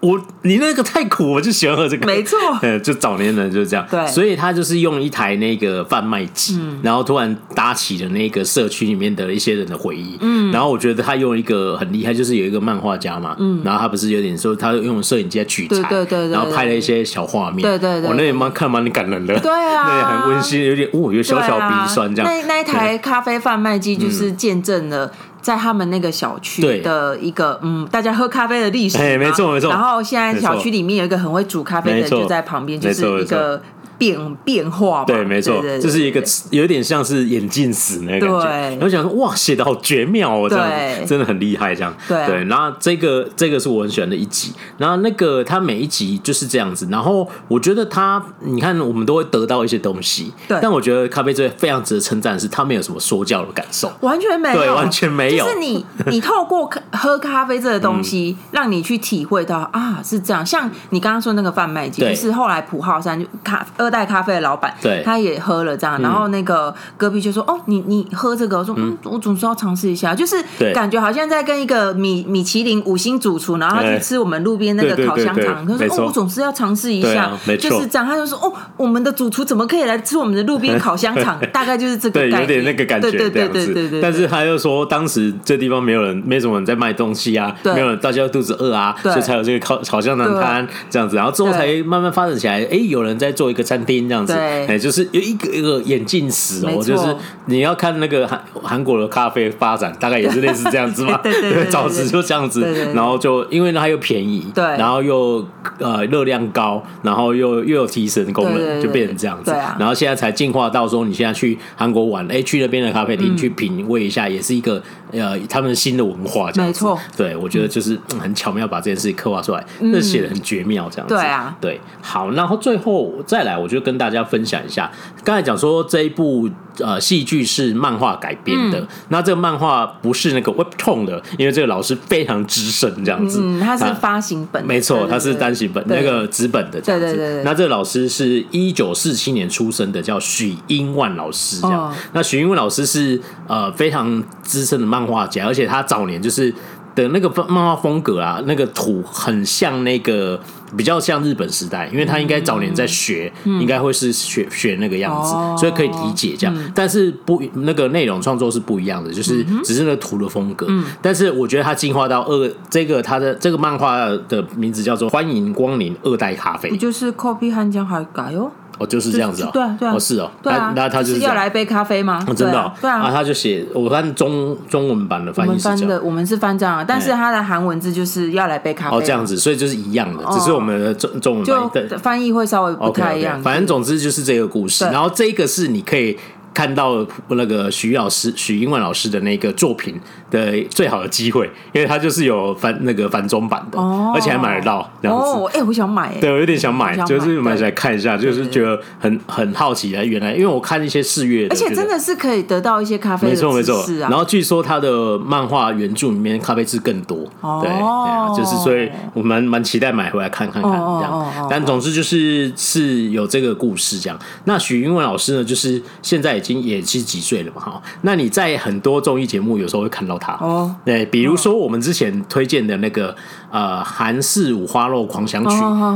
[0.00, 2.06] 我你那个太苦，我就喜欢喝这个。
[2.06, 3.86] 没错， 呃，就早年人就是这样。
[3.90, 10.16] 对，所以他就是用一台那个贩卖机，然后突然搭起了那个社区里面的一些人的回忆。
[10.20, 22.30] 嗯，然后我觉得他用一个很厉害，就是有一个漫画家嘛，嗯，然后他不是有点说他用摄影机在取材，对对对，然后拍了一些小画面，对对对，我那也蛮看蛮感人的，对啊， 那也很温馨，有点哦，有小小鼻酸这样。
[22.30, 25.12] 那那一台咖啡贩卖机就是见证了。
[25.40, 29.70] 在他们那个小区的一个嗯，大家喝咖啡的历史，哎，没错没错。
[29.70, 33.60] 然后现在小区里面有一个很会煮咖啡的人就在旁边，就是一个。
[34.00, 38.76] 变变化对，没错，这是一个有点像是眼镜死那个感觉。
[38.76, 42.26] 然后想说，哇，写的好绝妙哦，这样子真的很厉害，这样对。
[42.26, 44.54] 对然后这个这个是我很喜欢的一集。
[44.78, 46.88] 然后那个他每一集就是这样子。
[46.90, 50.58] 然后我觉得他，你看我们都会得到一些东西，对。
[50.62, 55.44] 但我觉得咖啡最非常值得称赞的是，他没有什么说教的感受，完全没有，对，完全没有。
[55.44, 60.44] 就是你你透过喝咖啡这个东西， 让你去体会到啊，是这样。
[60.46, 64.72] 像你刚刚说那个贩卖机，就是后来普浩山就咖二代咖啡的老板。
[64.80, 70.36] 对，他也喝了这样，然后那个隔壁就说：“哦，你你喝这个？”我说：“嗯，我总是要尝试一下，就是
[70.72, 75.66] 感觉好像在跟一个米米其林五星主厨，然后他去吃我们路边那个烤香肠。
[75.66, 84.00] 他说：‘哦，我总是要尝试一下，就是这样。’他就说：‘哦，我们的主厨怎么可以来吃我们的路边烤香肠？’ 大概就是这个，对，有点那个感觉，对对对对对。
[84.00, 91.16] 但是他又说，当时这地方没有人，没什么人在卖东西啊，没有人，大家肚子饿啊，所以才有这个烤烤香肠摊这样子。
[91.16, 95.34] 然后之后才慢慢发展起来，哎，有人在做一个餐厅这样子，哎，就是有一。
[95.34, 97.16] 个一个眼镜史哦，就是
[97.46, 101.18] 你要看那个韩韩国的咖啡发展，大概也是类似这样子嘛。
[101.24, 102.60] 对对 对，早期就这样子，
[102.94, 105.42] 然后就因为它又便宜，对，然后又
[105.78, 109.50] 呃热量高，然后又又有提神功能，就变成这样子。
[109.78, 116.84] 然后现在才进化到说，你现在去韩国玩，哎，去那边的咖啡厅去品味一下，也是一个呃他们新的文化，这样子。
[116.84, 121.14] 没错，对我觉得就是很巧妙把这件事情刻画出来，那写的很绝妙，这样子。
[121.14, 124.90] 对啊，对，好，然后最后再来，我就跟大家分享一下。
[125.24, 133.40] 刚才讲说这一部呃戏剧是漫画改编的，嗯、那这个漫画不是那个 Webtoon 的，因为这个老师非常资深，这样子。
[133.42, 137.06] 嗯，他是发行本，没错，他是单行本那个纸本的这样子。
[137.06, 141.60] 对对对对，那这个老师是一九四七年出生的，叫许英万老师。
[141.60, 146.54] 这样，哦、那许英万老师是呃非常资深的漫画家，而且他早年就是。
[146.92, 150.38] 的那个漫画风格啊，那个图很像那个
[150.76, 156.54] 比较像日本时代，因为他应该早年在学，嗯、应该会是学学那个样子，嗯、所以可以理解这样。
[156.58, 160.66] 嗯、但是不那个内容创作是不一样的，就是只是那个图的风格。
[160.68, 168.50] 嗯、但是我觉得他进化到二这个他的这个漫画的名字叫做《欢迎光临二代咖啡》，不就是 copy 汉江海改哟？
[168.80, 172.24] 哦，就是这样子哦，对啊，对啊，是哦，对啊，那他就是要来杯咖啡吗？
[172.34, 178.96] 真的，对啊，他就写我翻中中文版的翻译是的，我们是翻这样，但是他的韩文字就是要来杯咖啡。
[178.96, 183.40] 哦，这样子，所以就是一样的，只是我们的中中文就翻译会稍微不太一样。
[183.42, 186.16] 反正总之就是这个故事，然后这个是你可以。
[186.52, 189.98] 看到那个徐老师许英文老师的那个作品
[190.30, 195.58] 的最好的机会，因为他就是有繁那个繁中版的，而且还买得到这样子。
[195.58, 200.02] 哎，我想买，对，我有点想买，就是买起来看一下，就是觉得很很好奇啊。
[200.02, 203.84] 原来，因为我看一些四月的，而且真的是可以得到一些咖啡，没错没错。
[204.00, 207.18] 然后据说他的漫画原著里面咖啡渍更多，
[207.62, 211.48] 对，就是所以我蛮蛮期待买回来看看看这样。
[211.48, 214.18] 但总之就是是有这个故事这样。
[214.46, 216.39] 那许英文老师呢，就是现在。
[216.40, 217.82] 已经也七十几岁了嘛，哈。
[218.00, 220.32] 那你在很多综艺节目有时候会看到他。
[220.40, 220.74] 哦。
[220.84, 223.14] 对，比如说我们之前推荐的那个
[223.52, 225.54] 呃韩式五花肉狂想曲，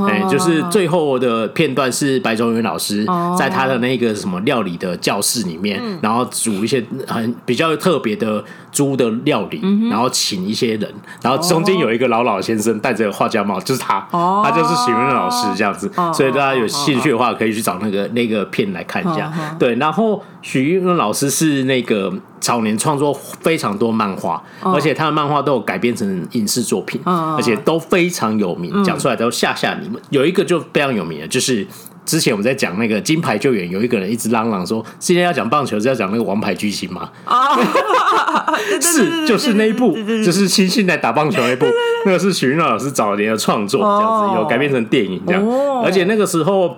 [0.08, 3.06] 哎，就是最后的片段是白种元老师
[3.38, 8.44] 在他的那个什么料理的教室里面，然后煮一些很比较特别的
[8.74, 15.90] 猪的料理，然后请一些人，然后中间有一个老老先生戴着画家帽，就是他，他就是许文老师这样子。
[16.12, 19.32] 所以大家有兴趣的话，可以去找那个那个片来看一下。
[19.58, 20.22] 对，然后。
[20.44, 29.98] 许英文老师是那个早年创作非常多漫画，而且他的漫画都有改编成影视作品，而且都非常有名，讲出来都吓吓你们。
[30.10, 31.66] 有一个就非常有名的，就是
[32.04, 37.10] 之前我们在讲那个金牌救援，有一个人一直嚷嚷说，今天要讲棒球是要讲那个王牌巨星吗？
[38.80, 39.94] 是，就是那一部，
[40.24, 41.66] 就是星星来打棒球那一部，
[42.06, 45.42] 那个是许英文老师早年的创作，这样子有改编成电影这样，
[45.82, 46.76] 而且那个时候。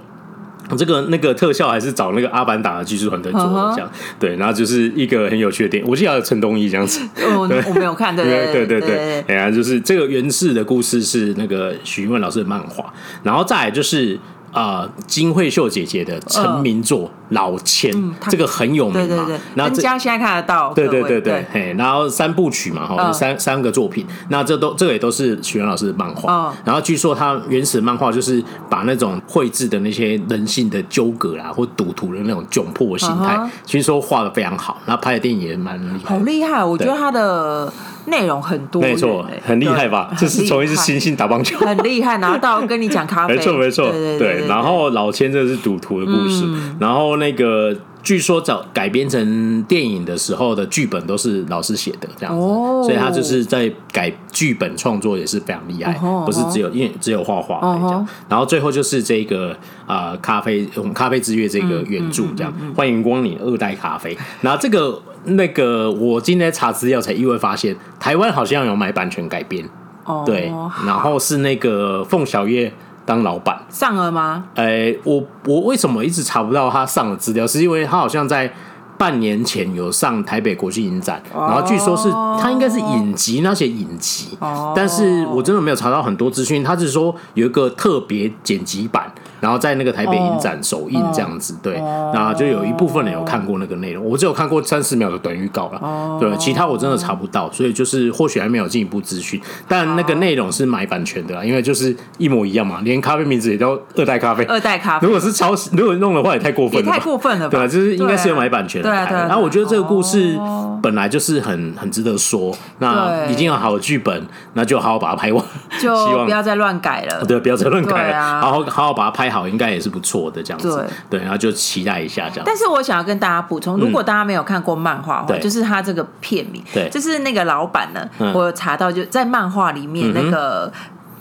[0.77, 3.89] 这个那个特效还是找那个阿凡达的技术团队做的，这样。
[4.19, 14.19] 对，然后就是一个很有趣的电影，我记得有陈东义这样子，我我没有看，对 对对对，哎呀，就是这个原始的故事是那个许云文老师的漫画，然后再来就是。
[14.53, 17.93] 啊，金惠秀姐姐的成名作《老千》，
[18.31, 19.29] 这个很有名嘛。
[19.55, 20.73] 然后家现在看得到。
[20.73, 26.55] 对对对对，嘿，然后三部曲嘛，哈，三三个作品，那这都这个也都是许元老师的漫画。
[26.65, 34.81] 然后据说他原始漫画就是把那种绘制的那些人性的纠葛啦，或赌徒的那种窘迫的心态，据说画的非常好。
[34.87, 36.15] 然后拍的电影也蛮厉害。
[36.17, 37.73] 好厉害，我觉得他的。
[38.07, 40.13] 内容很多，没错，很厉害吧？
[40.19, 42.19] 这是从一只猩猩打棒球，很厉害。
[42.19, 44.47] 然后到跟你讲咖啡， 没错没错，对。
[44.49, 46.45] 然后老千这是赌徒的故事，
[46.79, 47.77] 然后那个
[48.07, 52.41] 据说找改编成电影的时候的剧本都是老师写的，这样子，
[52.85, 55.93] 所以他就是在改剧本创作也是非常厉害，
[56.25, 58.09] 不是只有因为只有画画这样。
[58.29, 59.57] 然后最后就是这个
[59.89, 64.17] 啊咖啡，我们咖啡之月这个原著这样，欢迎光临二代咖啡。
[64.41, 65.03] 然后这个。
[65.29, 69.69] 那个，我今天查资料才意外发现，台湾好像有买版权改编，
[70.05, 70.53] 哦，对，
[70.87, 72.73] 然后是那个凤小岳
[73.07, 74.45] 当老板上了吗？
[74.57, 77.47] 哎、欸，我我为什么一直查不到他上的资料？
[77.47, 78.53] 是因为他好像在。
[78.99, 84.39] 半年前有上台北国际影展，然后据说是他应该是影集那些影集，
[84.75, 86.65] 但是我真的没有查到很多资讯。
[86.65, 89.13] 他是说有一个特别剪辑版，
[89.47, 91.75] 然后在那个台北影展首映这样子，对，
[92.13, 108.83] 然后就有一部分人有看过那个内容，我只有看过三十秒的短预告了，对，其他我真的查不到，所以就是或许还没有进一步资讯，但那个内容是买版权的啦，因为就是一模一样嘛，连咖啡名字也叫二代咖啡，二代咖啡，如果是抄袭，如果弄的话也太过分了，太过分了，对，就是应该是有买版权。
[108.83, 110.37] 对对，然后我觉得这个故事
[110.83, 115.45] 本来就是很很值得说，那已经有好的剧本，那就好好把它拍完，
[115.81, 115.95] 就
[116.25, 117.25] 不要再乱改了。
[117.25, 120.89] 对，不要再乱改了，好好好好把它拍好，应该也是不错的这样子。
[121.11, 122.45] 对，然后就期待一下这样。
[122.47, 130.73] 但是我想要跟大家补充，如果大家没有看过漫画的话，就是他这个片名，对，就是那个老板呢，我有查到就在漫画里面那个。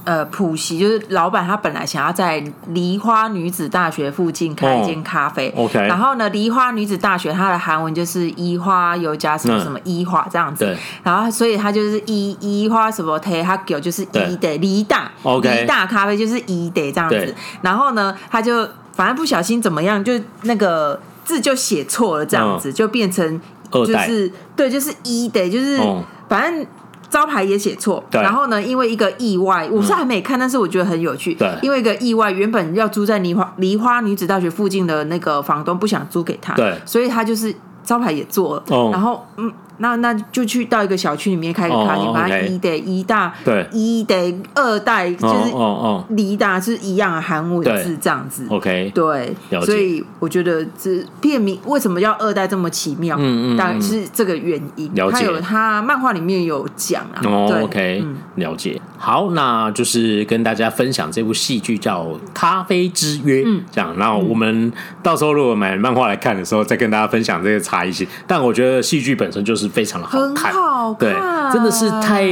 [0.06, 5.52] 呃，普席就是老板，他本来想要在梨花女子大学附近开一间咖啡。
[5.56, 5.80] Oh, OK。
[5.88, 10.64] 然后呢，梨花女子大学它的韩文就是一花又加什么什么一花这样子。
[10.64, 10.78] 对。
[11.04, 15.12] 然后，所以他就是一一花什么特哈狗就是一的梨大。
[15.24, 15.62] OK。
[15.62, 17.36] 梨大咖啡就是一的这样子。
[17.62, 23.42] 然后呢，他就反正不小心怎么样，就那个字就写错了，这样子就变成
[23.72, 25.80] 就是对，就是一的，就是
[26.30, 26.68] 反正。
[27.10, 31.34] 招牌也写错，然后呢，因为一个意外，我是还没看，但是我觉得很有趣。
[31.36, 37.54] 对，因为一个意外，原本要租在梨花梨花女子大学附近的那个房东不想租给他，对，所以他就是
[37.84, 38.64] 招牌也做了。
[38.92, 48.46] 然后嗯，那那就去到一个小区里面开个咖啡，把它一代一大，对，一代二代就是哦哦，离大是一样的韩文字这样子。
[48.50, 53.16] OK，对，所以我觉得这片名为什么叫二代这么奇妙？
[53.20, 54.90] 嗯嗯，当然是这个原因。
[54.96, 57.22] 了解，还有他漫画里面有讲啊。
[57.26, 58.04] 哦，OK，
[58.36, 58.80] 了解。
[58.98, 62.04] 好，那就是跟大家分享这部戏剧叫
[62.34, 63.96] 《咖啡之约》，这样。
[63.98, 64.72] 然后我们
[65.04, 68.08] 到时候如果买漫画来看的时候，再跟大家分享这个差异性。
[68.26, 72.24] 但我觉得戏剧本身就是非常的好看，很好看，对，真的是太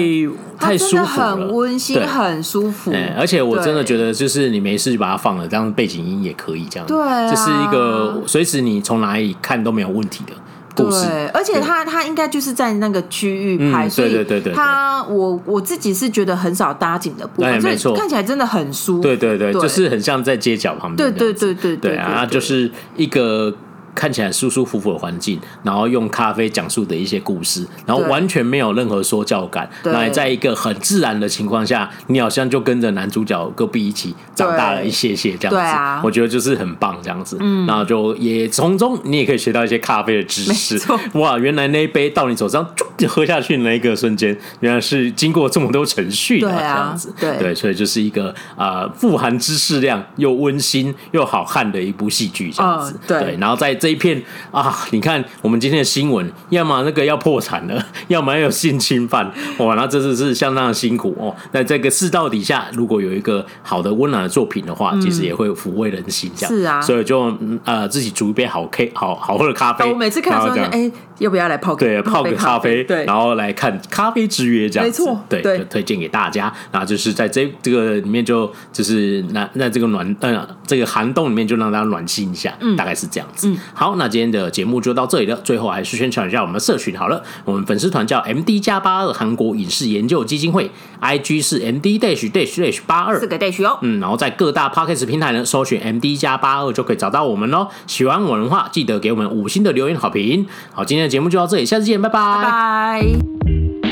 [0.59, 2.93] 太舒服了，很温馨，很舒服。
[3.17, 6.87] 而且我真的觉得，就是你没事就把它放了，这样背景音也可以这样。
[6.87, 6.97] 对，
[7.29, 10.33] 这是一个随时你从哪里看都没有问题的。
[10.75, 14.25] 对，而且他他应该就是在那个区域拍，所以
[14.55, 19.03] 他我我自己是觉得很少搭景的部分，所以看起来真的很舒服。
[19.03, 21.13] 对对对，就是很像在街角旁边。
[21.13, 23.53] 对对对对对啊，就是一个。
[23.95, 40.79] 看起来舒舒服服的环境，然后用咖啡讲述的一些故事，然后完全没有任何说教感，那在一个很自然的情况下，你好像就跟着男主角戈壁一起长大了一些些这样子，啊、我觉得就是很棒这样子，嗯，然后就也从中你也可以学到一些咖啡的知识，
[41.13, 42.67] 哇，原来那一杯到你手上
[42.97, 61.35] 就喝下去那一个瞬间，原来是经过这么多程序的这样子，对，啊、对，对，所以就是一个啊、呃、富含知识量又温馨又好看的一部戏剧这样子，哦、对，对，然后在这一片啊，你看我们今天的新闻，要么那个要破产了， 要么要有性侵犯，哇，那真的是相当的辛苦哦。
[61.51, 66.81] 那这个世道底下，如果有一个好的温暖的作品的话，其实也会抚慰人心，这样、嗯、是啊。
[66.81, 71.75] 所以就呃自己煮一杯好 K 好好喝的咖啡，我每次看的时候，哎，要不要来泡？
[71.75, 76.53] 对，泡个咖啡，对，然后来看《咖啡之约》这样子，没错，对，对就推荐给大家。
[76.71, 83.49] 那就是在这这个里面就，就就是那那这个暖呃这个寒冬里面，就让大家暖心一下，嗯，大概是这样子。
[83.49, 84.13] 嗯、好，那。
[84.13, 87.23] 今天的节目就到这里了，最后还是宣传一下我们的社群好了。
[87.45, 90.69] 我们粉丝团叫 MD 加八二韩国影视研究基金会
[91.01, 93.79] ，IG 是 MD dash dash dash 八二四个 dash 哦。
[93.81, 97.67] 嗯，然后在各大 Podcast 平台呢，搜寻 MD 加八二就可以找到我们喽。
[97.87, 100.45] 喜欢我们的话，记得给我们五星的留言好评。
[100.71, 102.19] 好，今天的节目就到这里，下次见，拜拜。
[102.21, 103.82] 拜拜。